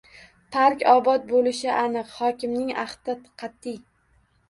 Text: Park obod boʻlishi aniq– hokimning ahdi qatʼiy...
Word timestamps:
Park 0.55 0.81
obod 0.93 1.27
boʻlishi 1.35 1.71
aniq– 1.75 2.11
hokimning 2.17 2.75
ahdi 2.89 3.19
qatʼiy... 3.45 3.81